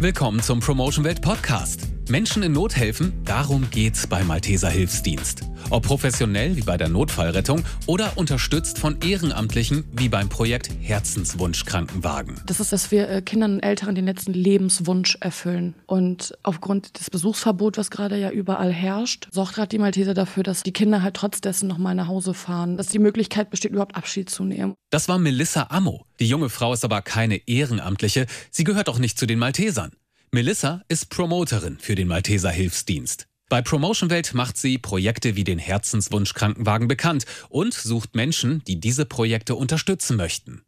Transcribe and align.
Willkommen 0.00 0.40
zum 0.40 0.60
Promotion 0.60 1.04
Welt 1.04 1.20
Podcast. 1.20 1.88
Menschen 2.10 2.42
in 2.42 2.52
Not 2.52 2.76
helfen, 2.76 3.12
darum 3.24 3.70
geht's 3.70 4.06
beim 4.06 4.26
Malteser 4.26 4.70
Hilfsdienst. 4.70 5.42
Ob 5.70 5.84
professionell 5.84 6.56
wie 6.56 6.62
bei 6.62 6.76
der 6.76 6.88
Notfallrettung 6.88 7.62
oder 7.86 8.16
unterstützt 8.16 8.78
von 8.78 9.00
Ehrenamtlichen 9.00 9.84
wie 9.92 10.08
beim 10.08 10.28
Projekt 10.28 10.70
Herzenswunsch 10.80 11.64
Krankenwagen. 11.64 12.40
Das 12.46 12.60
ist, 12.60 12.72
dass 12.72 12.90
wir 12.90 13.08
äh, 13.08 13.22
Kindern 13.22 13.54
und 13.54 13.60
Älteren 13.60 13.94
den 13.94 14.06
letzten 14.06 14.32
Lebenswunsch 14.32 15.18
erfüllen. 15.20 15.74
Und 15.86 16.32
aufgrund 16.42 16.98
des 16.98 17.10
Besuchsverbots, 17.10 17.78
was 17.78 17.90
gerade 17.90 18.18
ja 18.18 18.30
überall 18.30 18.72
herrscht, 18.72 19.28
sorgt 19.30 19.54
gerade 19.54 19.68
die 19.68 19.78
Malteser 19.78 20.14
dafür, 20.14 20.42
dass 20.42 20.62
die 20.62 20.72
Kinder 20.72 21.02
halt 21.02 21.14
trotz 21.14 21.40
dessen 21.40 21.68
nochmal 21.68 21.94
nach 21.94 22.08
Hause 22.08 22.34
fahren, 22.34 22.76
dass 22.76 22.88
die 22.88 22.98
Möglichkeit 22.98 23.50
besteht, 23.50 23.72
überhaupt 23.72 23.96
Abschied 23.96 24.30
zu 24.30 24.44
nehmen. 24.44 24.74
Das 24.90 25.08
war 25.08 25.18
Melissa 25.18 25.66
Ammo. 25.70 26.04
Die 26.20 26.28
junge 26.28 26.48
Frau 26.48 26.72
ist 26.72 26.84
aber 26.84 27.02
keine 27.02 27.46
Ehrenamtliche. 27.46 28.26
Sie 28.50 28.64
gehört 28.64 28.88
auch 28.88 28.98
nicht 28.98 29.18
zu 29.18 29.26
den 29.26 29.38
Maltesern. 29.38 29.92
Melissa 30.30 30.82
ist 30.88 31.08
Promoterin 31.08 31.78
für 31.80 31.94
den 31.94 32.06
Malteser 32.06 32.50
Hilfsdienst. 32.50 33.28
Bei 33.48 33.62
Promotion 33.62 34.10
Welt 34.10 34.34
macht 34.34 34.58
sie 34.58 34.76
Projekte 34.76 35.36
wie 35.36 35.44
den 35.44 35.58
Herzenswunsch 35.58 36.34
Krankenwagen 36.34 36.86
bekannt 36.86 37.24
und 37.48 37.72
sucht 37.72 38.14
Menschen, 38.14 38.62
die 38.66 38.78
diese 38.78 39.06
Projekte 39.06 39.54
unterstützen 39.54 40.18
möchten. 40.18 40.60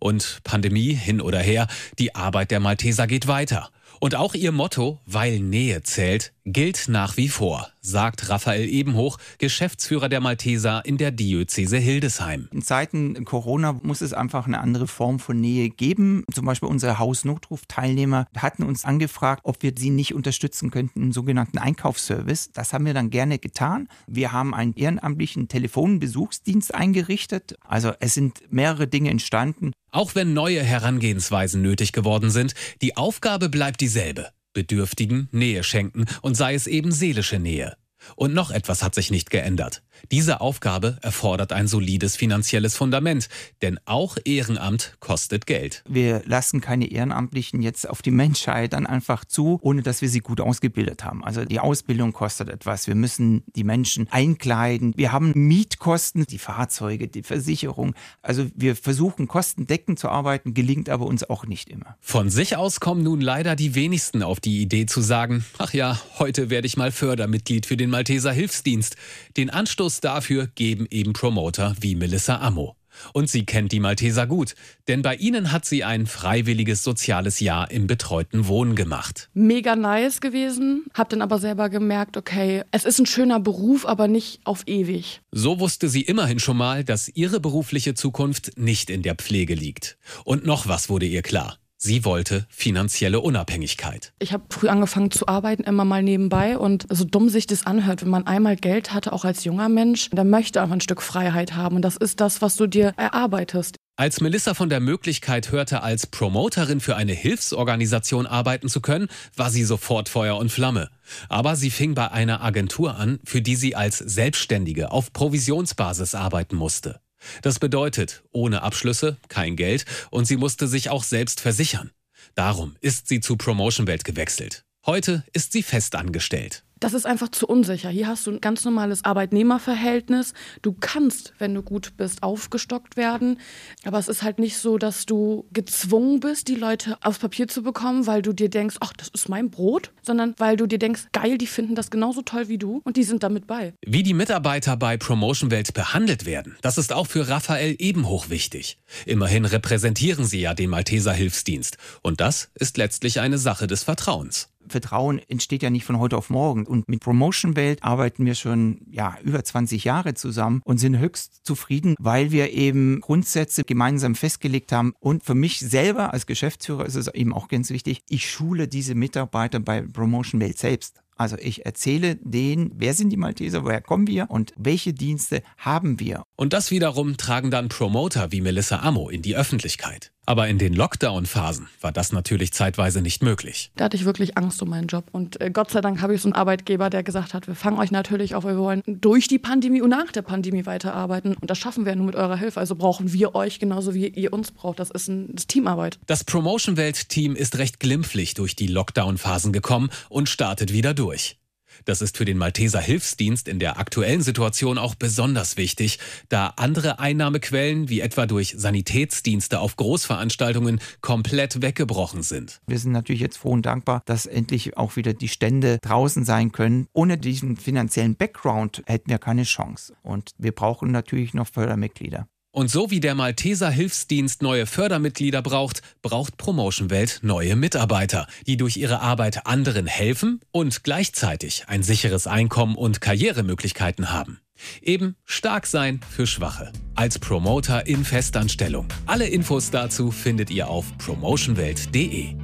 Und 0.00 0.40
Pandemie 0.42 0.94
hin 0.94 1.20
oder 1.20 1.38
her, 1.38 1.68
die 2.00 2.16
Arbeit 2.16 2.50
der 2.50 2.58
Malteser 2.58 3.06
geht 3.06 3.28
weiter. 3.28 3.70
Und 4.00 4.14
auch 4.14 4.34
ihr 4.34 4.52
Motto, 4.52 5.00
weil 5.06 5.40
Nähe 5.40 5.82
zählt, 5.82 6.32
gilt 6.44 6.88
nach 6.88 7.16
wie 7.16 7.28
vor, 7.28 7.68
sagt 7.80 8.28
Raphael 8.28 8.68
Ebenhoch, 8.68 9.18
Geschäftsführer 9.38 10.08
der 10.08 10.20
Malteser 10.20 10.82
in 10.84 10.98
der 10.98 11.10
Diözese 11.10 11.78
Hildesheim. 11.78 12.48
In 12.52 12.62
Zeiten 12.62 13.24
Corona 13.24 13.72
muss 13.82 14.02
es 14.02 14.12
einfach 14.12 14.46
eine 14.46 14.60
andere 14.60 14.86
Form 14.86 15.18
von 15.18 15.40
Nähe 15.40 15.70
geben. 15.70 16.24
Zum 16.32 16.44
Beispiel 16.44 16.68
unsere 16.68 16.98
Hausnotruf-Teilnehmer 16.98 18.26
hatten 18.36 18.62
uns 18.62 18.84
angefragt, 18.84 19.40
ob 19.44 19.62
wir 19.62 19.72
sie 19.76 19.90
nicht 19.90 20.14
unterstützen 20.14 20.70
könnten 20.70 21.02
im 21.02 21.12
sogenannten 21.12 21.58
Einkaufsservice. 21.58 22.50
Das 22.52 22.72
haben 22.72 22.84
wir 22.86 22.94
dann 22.94 23.10
gerne 23.10 23.38
getan. 23.38 23.88
Wir 24.06 24.32
haben 24.32 24.54
einen 24.54 24.74
ehrenamtlichen 24.74 25.48
Telefonbesuchsdienst 25.48 26.74
eingerichtet. 26.74 27.56
Also 27.66 27.92
es 28.00 28.14
sind 28.14 28.42
mehrere 28.50 28.86
Dinge 28.86 29.10
entstanden. 29.10 29.72
Auch 29.94 30.16
wenn 30.16 30.32
neue 30.32 30.60
Herangehensweisen 30.60 31.62
nötig 31.62 31.92
geworden 31.92 32.28
sind, 32.28 32.54
die 32.82 32.96
Aufgabe 32.96 33.48
bleibt 33.48 33.80
dieselbe. 33.80 34.30
Bedürftigen 34.52 35.28
Nähe 35.30 35.62
schenken 35.62 36.06
und 36.20 36.36
sei 36.36 36.54
es 36.54 36.66
eben 36.66 36.90
seelische 36.90 37.38
Nähe. 37.38 37.76
Und 38.16 38.34
noch 38.34 38.50
etwas 38.50 38.82
hat 38.82 38.94
sich 38.94 39.10
nicht 39.10 39.30
geändert. 39.30 39.82
Diese 40.10 40.40
Aufgabe 40.40 40.98
erfordert 41.02 41.52
ein 41.52 41.66
solides 41.66 42.16
finanzielles 42.16 42.76
Fundament, 42.76 43.28
denn 43.62 43.78
auch 43.84 44.16
Ehrenamt 44.24 44.96
kostet 45.00 45.46
Geld. 45.46 45.82
Wir 45.88 46.22
lassen 46.26 46.60
keine 46.60 46.90
Ehrenamtlichen 46.90 47.62
jetzt 47.62 47.88
auf 47.88 48.02
die 48.02 48.10
Menschheit 48.10 48.72
dann 48.72 48.86
einfach 48.86 49.24
zu, 49.24 49.58
ohne 49.62 49.82
dass 49.82 50.02
wir 50.02 50.08
sie 50.08 50.20
gut 50.20 50.40
ausgebildet 50.40 51.04
haben. 51.04 51.24
Also 51.24 51.44
die 51.44 51.60
Ausbildung 51.60 52.12
kostet 52.12 52.48
etwas. 52.48 52.86
Wir 52.86 52.94
müssen 52.94 53.44
die 53.54 53.64
Menschen 53.64 54.08
einkleiden. 54.10 54.92
Wir 54.96 55.12
haben 55.12 55.32
Mietkosten, 55.34 56.26
die 56.26 56.38
Fahrzeuge, 56.38 57.08
die 57.08 57.22
Versicherung. 57.22 57.94
Also 58.22 58.46
wir 58.54 58.76
versuchen 58.76 59.28
kostendeckend 59.28 59.98
zu 59.98 60.08
arbeiten, 60.08 60.54
gelingt 60.54 60.88
aber 60.88 61.06
uns 61.06 61.28
auch 61.28 61.46
nicht 61.46 61.68
immer. 61.68 61.96
Von 62.00 62.30
sich 62.30 62.56
aus 62.56 62.80
kommen 62.80 63.02
nun 63.02 63.20
leider 63.20 63.56
die 63.56 63.74
wenigsten 63.74 64.22
auf 64.22 64.40
die 64.40 64.60
Idee 64.60 64.86
zu 64.86 65.00
sagen, 65.00 65.44
ach 65.58 65.72
ja, 65.72 65.98
heute 66.18 66.50
werde 66.50 66.66
ich 66.66 66.76
mal 66.76 66.92
Fördermitglied 66.92 67.66
für 67.66 67.76
den 67.76 67.90
Malteser 67.94 68.32
Hilfsdienst. 68.32 68.96
Den 69.36 69.50
Anstoß 69.50 70.00
dafür 70.00 70.48
geben 70.48 70.88
eben 70.90 71.12
Promoter 71.12 71.76
wie 71.78 71.94
Melissa 71.94 72.40
Ammo. 72.40 72.74
Und 73.12 73.30
sie 73.30 73.46
kennt 73.46 73.70
die 73.70 73.78
Malteser 73.78 74.26
gut, 74.26 74.56
denn 74.88 75.02
bei 75.02 75.14
ihnen 75.14 75.52
hat 75.52 75.64
sie 75.64 75.84
ein 75.84 76.06
freiwilliges 76.06 76.82
soziales 76.82 77.38
Jahr 77.38 77.70
im 77.70 77.86
betreuten 77.86 78.48
Wohnen 78.48 78.74
gemacht. 78.74 79.30
Mega 79.32 79.76
nice 79.76 80.20
gewesen, 80.20 80.86
hab 80.92 81.08
dann 81.08 81.22
aber 81.22 81.38
selber 81.38 81.68
gemerkt, 81.68 82.16
okay, 82.16 82.64
es 82.72 82.84
ist 82.84 82.98
ein 82.98 83.06
schöner 83.06 83.38
Beruf, 83.38 83.86
aber 83.86 84.08
nicht 84.08 84.40
auf 84.42 84.64
ewig. 84.66 85.20
So 85.30 85.60
wusste 85.60 85.88
sie 85.88 86.02
immerhin 86.02 86.40
schon 86.40 86.56
mal, 86.56 86.82
dass 86.82 87.08
ihre 87.08 87.38
berufliche 87.38 87.94
Zukunft 87.94 88.58
nicht 88.58 88.90
in 88.90 89.02
der 89.02 89.14
Pflege 89.14 89.54
liegt. 89.54 89.98
Und 90.24 90.44
noch 90.44 90.66
was 90.66 90.88
wurde 90.88 91.06
ihr 91.06 91.22
klar. 91.22 91.58
Sie 91.76 92.04
wollte 92.04 92.46
finanzielle 92.48 93.20
Unabhängigkeit. 93.20 94.12
Ich 94.18 94.32
habe 94.32 94.44
früh 94.50 94.68
angefangen 94.68 95.10
zu 95.10 95.28
arbeiten, 95.28 95.64
immer 95.64 95.84
mal 95.84 96.02
nebenbei. 96.02 96.56
Und 96.56 96.86
so 96.88 97.04
dumm 97.04 97.28
sich 97.28 97.46
das 97.46 97.66
anhört, 97.66 98.02
wenn 98.02 98.10
man 98.10 98.26
einmal 98.26 98.56
Geld 98.56 98.92
hatte, 98.92 99.12
auch 99.12 99.24
als 99.24 99.44
junger 99.44 99.68
Mensch, 99.68 100.08
dann 100.10 100.30
möchte 100.30 100.62
einfach 100.62 100.74
ein 100.74 100.80
Stück 100.80 101.02
Freiheit 101.02 101.54
haben. 101.54 101.76
Und 101.76 101.82
das 101.82 101.96
ist 101.96 102.20
das, 102.20 102.40
was 102.40 102.56
du 102.56 102.66
dir 102.66 102.94
erarbeitest. 102.96 103.76
Als 103.96 104.20
Melissa 104.20 104.54
von 104.54 104.68
der 104.68 104.80
Möglichkeit 104.80 105.52
hörte, 105.52 105.84
als 105.84 106.08
Promoterin 106.08 106.80
für 106.80 106.96
eine 106.96 107.12
Hilfsorganisation 107.12 108.26
arbeiten 108.26 108.68
zu 108.68 108.80
können, 108.80 109.06
war 109.36 109.50
sie 109.50 109.62
sofort 109.62 110.08
Feuer 110.08 110.36
und 110.36 110.50
Flamme. 110.50 110.90
Aber 111.28 111.54
sie 111.54 111.70
fing 111.70 111.94
bei 111.94 112.10
einer 112.10 112.42
Agentur 112.42 112.96
an, 112.96 113.20
für 113.24 113.40
die 113.40 113.54
sie 113.54 113.76
als 113.76 113.98
Selbstständige 113.98 114.90
auf 114.90 115.12
Provisionsbasis 115.12 116.16
arbeiten 116.16 116.56
musste. 116.56 117.00
Das 117.42 117.58
bedeutet, 117.58 118.22
ohne 118.32 118.62
Abschlüsse 118.62 119.18
kein 119.28 119.56
Geld 119.56 119.84
und 120.10 120.26
sie 120.26 120.36
musste 120.36 120.68
sich 120.68 120.90
auch 120.90 121.04
selbst 121.04 121.40
versichern. 121.40 121.90
Darum 122.34 122.76
ist 122.80 123.08
sie 123.08 123.20
zu 123.20 123.36
Promotion 123.36 123.86
Welt 123.86 124.04
gewechselt. 124.04 124.64
Heute 124.86 125.24
ist 125.32 125.52
sie 125.52 125.62
fest 125.62 125.94
angestellt 125.94 126.64
das 126.84 126.92
ist 126.92 127.06
einfach 127.06 127.30
zu 127.30 127.46
unsicher. 127.46 127.88
Hier 127.88 128.08
hast 128.08 128.26
du 128.26 128.30
ein 128.30 128.42
ganz 128.42 128.62
normales 128.62 129.06
Arbeitnehmerverhältnis. 129.06 130.34
Du 130.60 130.76
kannst, 130.78 131.32
wenn 131.38 131.54
du 131.54 131.62
gut 131.62 131.96
bist, 131.96 132.22
aufgestockt 132.22 132.98
werden. 132.98 133.40
Aber 133.86 133.98
es 133.98 134.06
ist 134.06 134.22
halt 134.22 134.38
nicht 134.38 134.58
so, 134.58 134.76
dass 134.76 135.06
du 135.06 135.46
gezwungen 135.50 136.20
bist, 136.20 136.46
die 136.48 136.56
Leute 136.56 136.98
aufs 137.02 137.20
Papier 137.20 137.48
zu 137.48 137.62
bekommen, 137.62 138.06
weil 138.06 138.20
du 138.20 138.34
dir 138.34 138.50
denkst, 138.50 138.76
ach, 138.80 138.92
das 138.92 139.08
ist 139.08 139.30
mein 139.30 139.48
Brot, 139.48 139.92
sondern 140.02 140.34
weil 140.36 140.58
du 140.58 140.66
dir 140.66 140.78
denkst, 140.78 141.04
geil, 141.12 141.38
die 141.38 141.46
finden 141.46 141.74
das 141.74 141.90
genauso 141.90 142.20
toll 142.20 142.48
wie 142.48 142.58
du 142.58 142.82
und 142.84 142.98
die 142.98 143.04
sind 143.04 143.22
damit 143.22 143.46
bei. 143.46 143.72
Wie 143.86 144.02
die 144.02 144.12
Mitarbeiter 144.12 144.76
bei 144.76 144.98
Promotion 144.98 145.50
Welt 145.50 145.72
behandelt 145.72 146.26
werden, 146.26 146.58
das 146.60 146.76
ist 146.76 146.92
auch 146.92 147.06
für 147.06 147.30
Raphael 147.30 147.76
ebenhoch 147.78 148.28
wichtig. 148.28 148.76
Immerhin 149.06 149.46
repräsentieren 149.46 150.26
sie 150.26 150.42
ja 150.42 150.52
den 150.52 150.68
Malteser 150.68 151.14
Hilfsdienst. 151.14 151.78
Und 152.02 152.20
das 152.20 152.50
ist 152.54 152.76
letztlich 152.76 153.20
eine 153.20 153.38
Sache 153.38 153.66
des 153.66 153.84
Vertrauens. 153.84 154.50
Vertrauen 154.68 155.20
entsteht 155.28 155.62
ja 155.62 155.70
nicht 155.70 155.84
von 155.84 155.98
heute 155.98 156.16
auf 156.16 156.30
morgen. 156.30 156.66
Und 156.66 156.88
mit 156.88 157.00
Promotion 157.00 157.56
Welt 157.56 157.82
arbeiten 157.82 158.24
wir 158.26 158.34
schon 158.34 158.80
ja, 158.90 159.16
über 159.22 159.42
20 159.42 159.84
Jahre 159.84 160.14
zusammen 160.14 160.60
und 160.64 160.78
sind 160.78 160.98
höchst 160.98 161.40
zufrieden, 161.44 161.94
weil 161.98 162.30
wir 162.30 162.52
eben 162.52 163.00
Grundsätze 163.00 163.64
gemeinsam 163.64 164.14
festgelegt 164.14 164.72
haben. 164.72 164.94
Und 165.00 165.24
für 165.24 165.34
mich 165.34 165.60
selber 165.60 166.12
als 166.12 166.26
Geschäftsführer 166.26 166.86
ist 166.86 166.96
es 166.96 167.08
eben 167.08 167.32
auch 167.32 167.48
ganz 167.48 167.70
wichtig, 167.70 168.00
ich 168.08 168.30
schule 168.30 168.68
diese 168.68 168.94
Mitarbeiter 168.94 169.60
bei 169.60 169.82
Promotion 169.82 170.40
Welt 170.40 170.58
selbst. 170.58 171.00
Also 171.16 171.36
ich 171.38 171.64
erzähle 171.64 172.16
denen, 172.16 172.72
wer 172.74 172.94
sind 172.94 173.10
die 173.10 173.16
Malteser, 173.16 173.64
woher 173.64 173.80
kommen 173.80 174.06
wir 174.06 174.30
und 174.30 174.52
welche 174.56 174.92
Dienste 174.92 175.42
haben 175.58 176.00
wir. 176.00 176.24
Und 176.36 176.52
das 176.52 176.70
wiederum 176.70 177.16
tragen 177.16 177.50
dann 177.50 177.68
Promoter 177.68 178.32
wie 178.32 178.40
Melissa 178.40 178.80
Ammo 178.80 179.08
in 179.08 179.22
die 179.22 179.36
Öffentlichkeit. 179.36 180.13
Aber 180.26 180.48
in 180.48 180.58
den 180.58 180.72
Lockdown-Phasen 180.74 181.68
war 181.80 181.92
das 181.92 182.12
natürlich 182.12 182.52
zeitweise 182.52 183.02
nicht 183.02 183.22
möglich. 183.22 183.70
Da 183.76 183.84
hatte 183.84 183.96
ich 183.96 184.04
wirklich 184.04 184.36
Angst 184.38 184.62
um 184.62 184.70
meinen 184.70 184.86
Job. 184.86 185.04
Und 185.12 185.40
äh, 185.40 185.50
Gott 185.50 185.70
sei 185.70 185.80
Dank 185.80 186.00
habe 186.00 186.14
ich 186.14 186.22
so 186.22 186.28
einen 186.28 186.34
Arbeitgeber, 186.34 186.90
der 186.90 187.02
gesagt 187.02 187.34
hat, 187.34 187.46
wir 187.46 187.54
fangen 187.54 187.78
euch 187.78 187.90
natürlich 187.90 188.34
auf, 188.34 188.44
wir 188.44 188.56
wollen 188.58 188.82
durch 188.86 189.28
die 189.28 189.38
Pandemie 189.38 189.82
und 189.82 189.90
nach 189.90 190.12
der 190.12 190.22
Pandemie 190.22 190.66
weiterarbeiten. 190.66 191.34
Und 191.34 191.50
das 191.50 191.58
schaffen 191.58 191.84
wir 191.84 191.94
nur 191.96 192.06
mit 192.06 192.16
eurer 192.16 192.36
Hilfe. 192.36 192.60
Also 192.60 192.74
brauchen 192.74 193.12
wir 193.12 193.34
euch 193.34 193.58
genauso 193.58 193.94
wie 193.94 194.08
ihr 194.08 194.32
uns 194.32 194.50
braucht. 194.50 194.78
Das 194.78 194.90
ist 194.90 195.08
ein 195.08 195.34
das 195.34 195.46
Teamarbeit. 195.46 195.98
Das 196.06 196.24
Promotion-Welt-Team 196.24 197.36
ist 197.36 197.58
recht 197.58 197.80
glimpflich 197.80 198.34
durch 198.34 198.56
die 198.56 198.66
Lockdown-Phasen 198.66 199.52
gekommen 199.52 199.90
und 200.08 200.28
startet 200.28 200.72
wieder 200.72 200.94
durch. 200.94 201.36
Das 201.84 202.02
ist 202.02 202.16
für 202.16 202.24
den 202.24 202.38
Malteser 202.38 202.80
Hilfsdienst 202.80 203.48
in 203.48 203.58
der 203.58 203.78
aktuellen 203.78 204.22
Situation 204.22 204.78
auch 204.78 204.94
besonders 204.94 205.56
wichtig, 205.56 205.98
da 206.28 206.54
andere 206.56 206.98
Einnahmequellen 206.98 207.88
wie 207.88 208.00
etwa 208.00 208.26
durch 208.26 208.54
Sanitätsdienste 208.56 209.60
auf 209.60 209.76
Großveranstaltungen 209.76 210.80
komplett 211.00 211.62
weggebrochen 211.62 212.22
sind. 212.22 212.60
Wir 212.66 212.78
sind 212.78 212.92
natürlich 212.92 213.20
jetzt 213.20 213.38
froh 213.38 213.50
und 213.50 213.66
dankbar, 213.66 214.02
dass 214.06 214.26
endlich 214.26 214.76
auch 214.76 214.96
wieder 214.96 215.14
die 215.14 215.28
Stände 215.28 215.78
draußen 215.82 216.24
sein 216.24 216.52
können. 216.52 216.86
Ohne 216.92 217.18
diesen 217.18 217.56
finanziellen 217.56 218.16
Background 218.16 218.82
hätten 218.86 219.10
wir 219.10 219.18
keine 219.18 219.44
Chance. 219.44 219.94
Und 220.02 220.32
wir 220.38 220.52
brauchen 220.52 220.90
natürlich 220.90 221.34
noch 221.34 221.46
Fördermitglieder. 221.46 222.28
Und 222.54 222.70
so 222.70 222.92
wie 222.92 223.00
der 223.00 223.16
Malteser 223.16 223.68
Hilfsdienst 223.68 224.40
neue 224.40 224.66
Fördermitglieder 224.66 225.42
braucht, 225.42 225.82
braucht 226.02 226.36
Promotion 226.36 226.88
Welt 226.88 227.18
neue 227.22 227.56
Mitarbeiter, 227.56 228.28
die 228.46 228.56
durch 228.56 228.76
ihre 228.76 229.00
Arbeit 229.00 229.44
anderen 229.44 229.88
helfen 229.88 230.40
und 230.52 230.84
gleichzeitig 230.84 231.64
ein 231.66 231.82
sicheres 231.82 232.28
Einkommen 232.28 232.76
und 232.76 233.00
Karrieremöglichkeiten 233.00 234.12
haben. 234.12 234.38
Eben 234.80 235.16
stark 235.24 235.66
sein 235.66 235.98
für 236.08 236.28
Schwache. 236.28 236.70
Als 236.94 237.18
Promoter 237.18 237.88
in 237.88 238.04
Festanstellung. 238.04 238.86
Alle 239.04 239.26
Infos 239.26 239.72
dazu 239.72 240.12
findet 240.12 240.48
ihr 240.48 240.68
auf 240.68 240.96
promotionwelt.de. 240.98 242.36